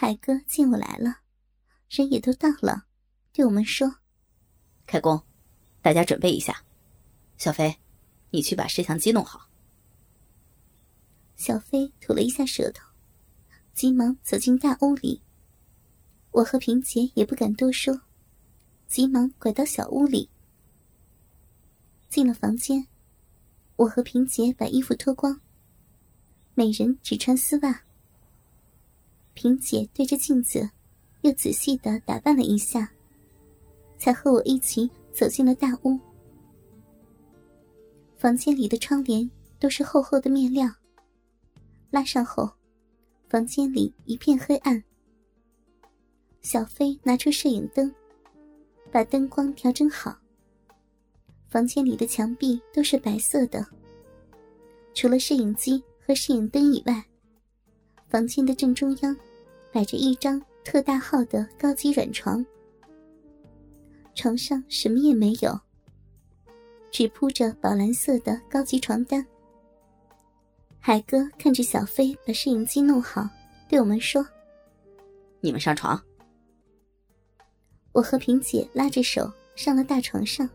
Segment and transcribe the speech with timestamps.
[0.00, 1.22] 海哥见我来了，
[1.90, 2.86] 人也都到了，
[3.32, 3.96] 对我们说
[4.86, 5.20] ：“开工，
[5.82, 6.62] 大家准备一下。
[7.36, 7.76] 小飞，
[8.30, 9.50] 你去把摄像机弄好。”
[11.34, 12.86] 小飞吐了一下舌头，
[13.74, 15.20] 急忙走进大屋里。
[16.30, 18.02] 我和萍姐也不敢多说，
[18.86, 20.30] 急忙拐到小屋里。
[22.08, 22.86] 进了房间，
[23.74, 25.40] 我和萍姐把衣服脱光，
[26.54, 27.82] 每人只穿丝袜。
[29.38, 30.68] 萍姐对着镜子，
[31.20, 32.90] 又仔细的打扮了一下，
[33.96, 35.96] 才和我一起走进了大屋。
[38.16, 40.68] 房间里的窗帘都是厚厚的面料，
[41.90, 42.50] 拉上后，
[43.28, 44.82] 房间里一片黑暗。
[46.42, 47.94] 小飞拿出摄影灯，
[48.90, 50.18] 把灯光调整好。
[51.48, 53.64] 房间里的墙壁都是白色的，
[54.94, 57.04] 除了摄影机和摄影灯以外，
[58.08, 59.16] 房间的正中央。
[59.72, 62.44] 摆着一张特大号的高级软床，
[64.14, 65.58] 床上什么也没有，
[66.90, 69.24] 只铺着宝蓝色的高级床单。
[70.80, 73.28] 海哥看着小飞把摄影机弄好，
[73.68, 74.26] 对我们说
[75.40, 76.00] ：“你们上床。”
[77.92, 80.48] 我和萍姐拉着手上了大床上。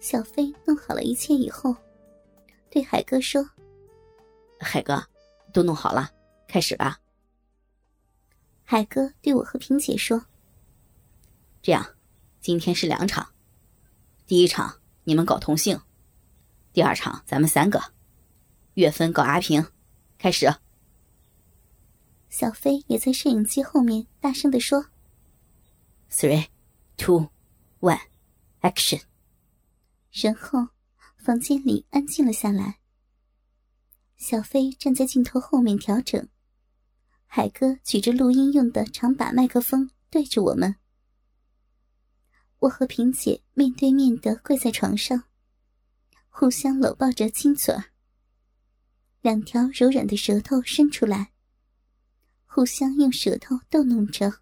[0.00, 1.74] 小飞弄好了一切以后，
[2.68, 3.48] 对海哥说
[4.60, 5.02] ：“海哥，
[5.52, 6.10] 都弄好了，
[6.46, 6.98] 开始吧。”
[8.68, 10.26] 海哥对我和萍姐说
[11.62, 11.94] ：“这样，
[12.40, 13.32] 今天是两场，
[14.26, 15.80] 第一场你们搞同性，
[16.72, 17.80] 第二场咱们三个，
[18.74, 19.64] 月芬搞阿平，
[20.18, 20.52] 开始。”
[22.28, 24.84] 小飞也在摄影机后面大声的说
[26.10, 26.48] ：“Three,
[26.96, 27.30] two,
[27.78, 28.00] one,
[28.62, 29.02] action！”
[30.10, 30.70] 然后，
[31.18, 32.80] 房间里安静了下来。
[34.16, 36.28] 小飞站在镜头后面调整。
[37.36, 40.74] 海哥举着录音用的长把麦克风对着我们，
[42.60, 45.24] 我和萍姐面对面的跪在床上，
[46.30, 47.92] 互相搂抱着亲嘴儿。
[49.20, 51.32] 两条柔软的舌头伸出来，
[52.46, 54.32] 互相用舌头逗弄着。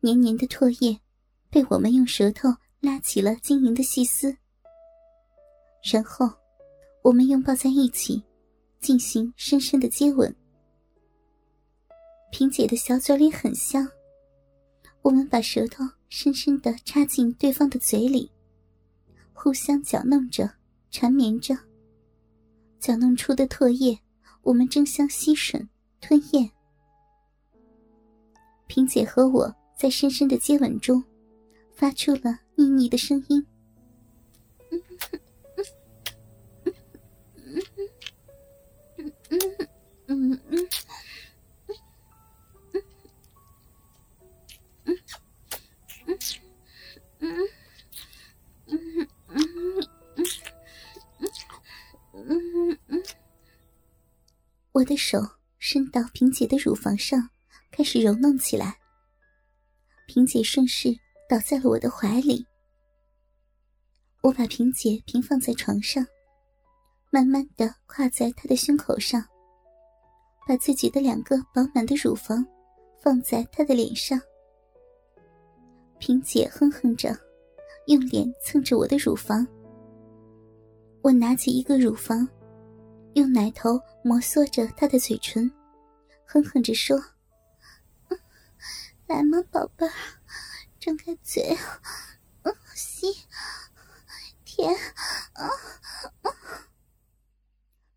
[0.00, 1.00] 黏黏的唾液
[1.50, 2.48] 被我们用舌头
[2.80, 4.36] 拉起了晶莹的细丝，
[5.84, 6.28] 然后
[7.04, 8.24] 我们拥抱在一起，
[8.80, 10.34] 进行深深的接吻。
[12.30, 13.88] 萍姐的小嘴里很香，
[15.02, 18.30] 我们把舌头深深的插进对方的嘴里，
[19.32, 20.48] 互相搅弄着、
[20.90, 21.56] 缠绵着。
[22.78, 23.98] 搅弄出的唾液，
[24.42, 25.66] 我们争相吸吮、
[26.00, 26.48] 吞咽。
[28.66, 31.02] 萍姐和我在深深的接吻中，
[31.72, 33.44] 发出了腻腻的声音。
[54.78, 55.18] 我的手
[55.58, 57.28] 伸到萍姐的乳房上，
[57.72, 58.78] 开始揉弄起来。
[60.06, 60.96] 萍姐顺势
[61.28, 62.46] 倒在了我的怀里。
[64.22, 66.06] 我把萍姐平放在床上，
[67.10, 69.20] 慢慢的跨在她的胸口上，
[70.46, 72.46] 把自己的两个饱满的乳房
[73.02, 74.16] 放在她的脸上。
[75.98, 77.12] 萍姐哼哼着，
[77.88, 79.44] 用脸蹭着我的乳房。
[81.02, 82.28] 我拿起一个乳房。
[83.14, 85.50] 用奶头摩挲着他的嘴唇，
[86.24, 86.96] 哼哼着说
[89.08, 89.92] ：“来嘛，宝贝儿，
[90.78, 91.56] 张开嘴，
[92.74, 93.06] 吸，
[94.44, 94.72] 舔。”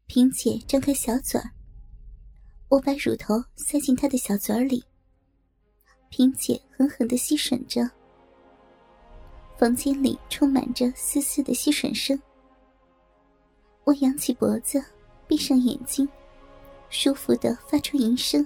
[0.07, 1.51] 萍姐张开小嘴儿，
[2.69, 4.83] 我把乳头塞进她的小嘴里。
[6.09, 7.89] 萍姐狠狠的吸吮着，
[9.57, 12.19] 房间里充满着丝丝的吸吮声。
[13.83, 14.83] 我仰起脖子。
[15.31, 16.09] 闭上眼睛，
[16.89, 18.45] 舒服的发出吟声。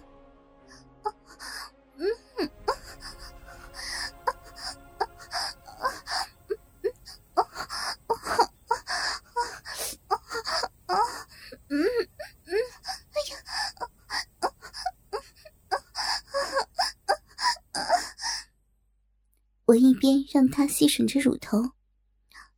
[19.65, 21.71] 我一边让他吸吮着乳头，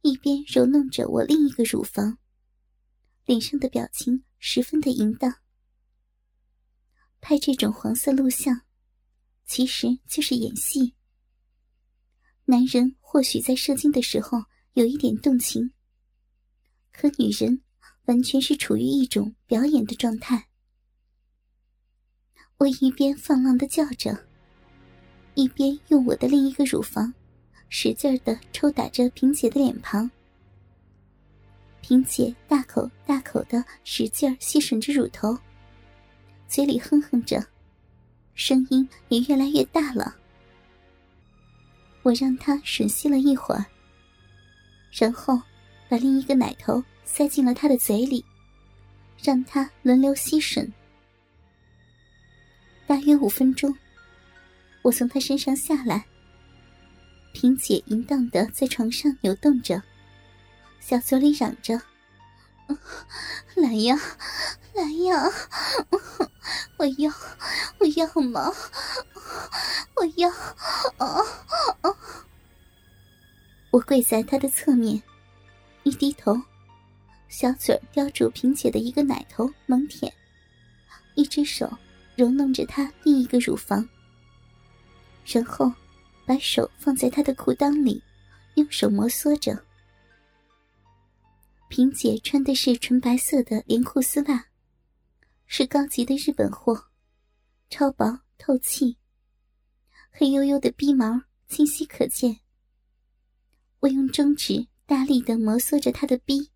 [0.02, 2.18] 一边揉弄着我另一个乳房。
[3.24, 5.36] 脸上的表情十分的淫荡。
[7.20, 8.62] 拍这种黄色录像，
[9.46, 10.94] 其实就是演戏。
[12.46, 14.44] 男人或许在射精的时候
[14.74, 15.72] 有一点动情，
[16.92, 17.62] 可女人
[18.06, 20.48] 完全是处于一种表演的状态。
[22.58, 24.28] 我一边放浪的叫着，
[25.36, 27.14] 一边用我的另一个乳房
[27.70, 30.10] 使劲的抽打着萍姐的脸庞。
[31.88, 35.38] 萍姐大口大口的使劲吸吮着乳头，
[36.46, 37.42] 嘴里哼哼着，
[38.36, 40.14] 声音也越来越大了。
[42.04, 43.66] 我让她吮吸了一会儿，
[44.92, 45.42] 然后
[45.88, 48.26] 把另一个奶头塞进了她的嘴里，
[49.24, 50.70] 让她轮流吸吮。
[52.86, 53.74] 大约五分钟，
[54.82, 56.06] 我从她身上下来，
[57.32, 59.82] 萍姐淫荡的在床上扭动着。
[60.90, 61.82] 小嘴里嚷着
[63.56, 64.00] ：“来呀，
[64.74, 65.30] 来呀，
[66.78, 67.12] 我要，
[67.80, 68.54] 我要吗？
[69.96, 70.32] 我要！”
[73.72, 75.04] 我跪在他的侧面，
[75.84, 76.42] 一低头，
[77.28, 80.10] 小嘴叼住萍姐的一个奶头猛舔，
[81.16, 81.70] 一只手
[82.16, 83.86] 揉弄着她另一个乳房，
[85.26, 85.70] 然后
[86.26, 88.02] 把手放在她的裤裆里，
[88.54, 89.67] 用手摩挲着。
[91.70, 94.46] 萍姐穿的是纯白色的连裤丝袜，
[95.46, 96.86] 是高级的日本货，
[97.70, 98.98] 超薄透气，
[100.10, 102.40] 黑黝黝的逼毛清晰可见。
[103.82, 106.52] 我用中指大力的摩挲着她的逼，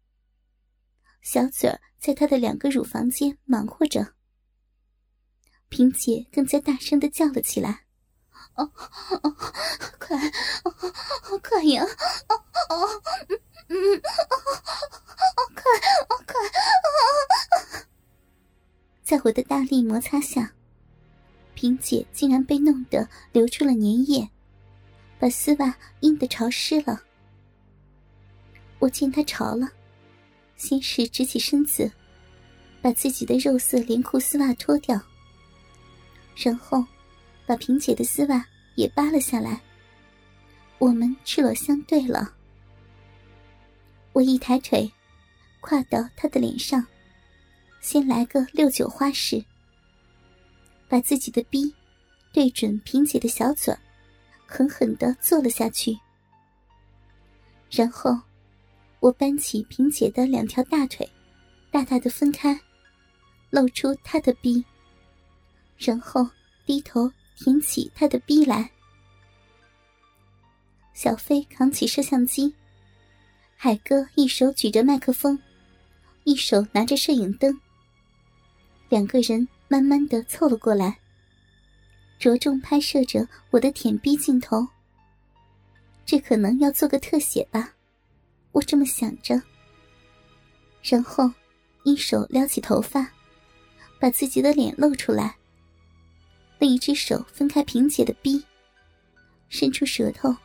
[1.21, 4.13] 小嘴儿在她的两个乳房间忙活着。
[5.67, 7.85] 萍姐更加大声的叫了起来
[8.55, 8.71] ：“哦
[9.23, 9.35] 哦，
[9.99, 10.17] 快，
[10.63, 12.35] 哦快呀，哦
[12.69, 13.37] 哦，嗯
[13.67, 14.01] 嗯。”
[19.11, 20.49] 在我的大力摩擦下，
[21.53, 24.29] 萍姐竟然被弄得流出了粘液，
[25.19, 27.03] 把丝袜阴得潮湿了。
[28.79, 29.67] 我见她潮了，
[30.55, 31.91] 先是直起身子，
[32.81, 34.97] 把自己的肉色连裤丝袜脱掉，
[36.37, 36.81] 然后
[37.45, 39.59] 把萍姐的丝袜也扒了下来。
[40.77, 42.33] 我们赤裸相对了。
[44.13, 44.89] 我一抬腿，
[45.59, 46.87] 跨到她的脸上。
[47.81, 49.43] 先来个六九花式，
[50.87, 51.73] 把自己的逼
[52.31, 53.75] 对准萍姐的小嘴，
[54.45, 55.97] 狠狠的坐了下去。
[57.71, 58.15] 然后，
[58.99, 61.09] 我搬起萍姐的两条大腿，
[61.71, 62.57] 大大的分开，
[63.49, 64.63] 露出她的逼，
[65.79, 66.29] 然后
[66.67, 68.69] 低头舔起她的逼来。
[70.93, 72.53] 小飞扛起摄像机，
[73.57, 75.37] 海哥一手举着麦克风，
[76.25, 77.59] 一手拿着摄影灯。
[78.91, 80.99] 两个人慢慢的凑了过来，
[82.19, 84.67] 着重拍摄着我的舔逼镜头。
[86.05, 87.73] 这可能要做个特写吧，
[88.51, 89.41] 我这么想着。
[90.83, 91.31] 然后，
[91.83, 93.09] 一手撩起头发，
[93.97, 95.37] 把自己的脸露出来。
[96.59, 98.43] 另一只手分开萍姐的逼，
[99.47, 100.35] 伸出舌头，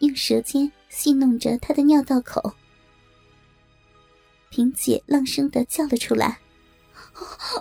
[0.00, 2.54] 用舌尖戏弄着她的尿道口。
[4.50, 6.38] 萍姐浪声的叫了出来。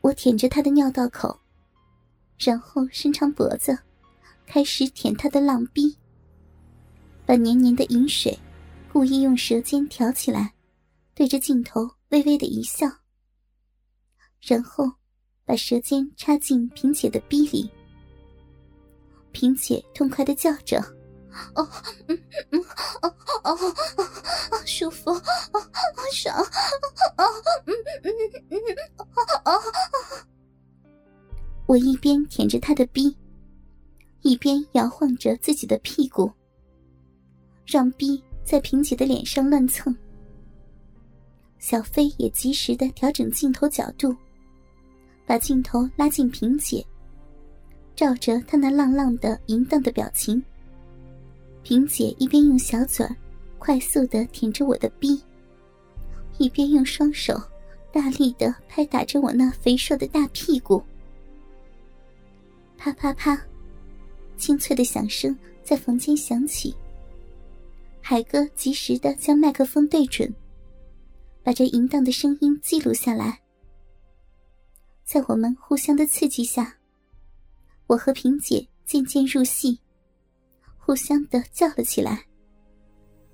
[0.00, 1.38] 我舔着他的尿道口，
[2.38, 3.78] 然后伸长脖子，
[4.46, 5.96] 开始舔他的浪逼，
[7.26, 8.38] 把黏黏的饮水
[8.92, 10.54] 故意用舌尖挑起来，
[11.14, 12.86] 对着镜头微微的一笑，
[14.40, 14.90] 然后
[15.44, 17.70] 把舌尖插进萍姐的逼里。
[19.32, 20.78] 萍姐痛快的叫着
[21.54, 21.68] ：“哦，
[22.08, 22.60] 嗯嗯，
[23.02, 23.74] 哦哦哦，
[24.66, 25.22] 舒服，哦
[26.12, 27.24] 爽，哦
[27.66, 28.10] 嗯嗯
[28.50, 28.58] 嗯
[28.96, 29.06] 哦
[29.44, 29.60] 哦。”
[31.66, 33.16] 我一边舔着她的逼，
[34.22, 36.30] 一边摇晃着自己的屁股，
[37.64, 39.96] 让逼在萍姐的脸上乱蹭。
[41.58, 44.16] 小飞也及时的调整镜头角度，
[45.26, 46.84] 把镜头拉近萍姐。
[48.00, 50.42] 照着他那浪浪的淫荡的表情，
[51.62, 53.14] 萍姐一边用小嘴儿
[53.58, 55.22] 快速的舔着我的逼，
[56.38, 57.38] 一边用双手
[57.92, 60.82] 大力的拍打着我那肥硕的大屁股。
[62.78, 63.38] 啪啪啪，
[64.38, 66.74] 清脆的响声在房间响起。
[68.00, 70.34] 海哥及时的将麦克风对准，
[71.42, 73.38] 把这淫荡的声音记录下来。
[75.04, 76.74] 在我们互相的刺激下。
[77.90, 79.80] 我和萍姐渐渐入戏，
[80.78, 82.24] 互相的叫了起来。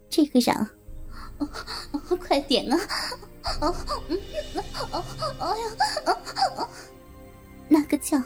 [0.09, 0.67] 这个嚷，
[2.19, 2.79] 快点啊！
[3.61, 3.77] 哦，
[4.09, 4.19] 嗯，
[4.93, 5.05] 哦，
[5.39, 6.69] 哎呀，
[7.69, 8.17] 那个叫，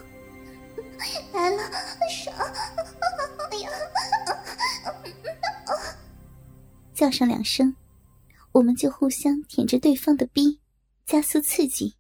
[1.32, 1.68] 来了，
[2.08, 2.32] 爽！
[3.50, 3.70] 哎呀！
[6.94, 7.74] 叫上两声，
[8.52, 10.60] 我们就互相舔着对方的逼，
[11.04, 11.96] 加速刺激。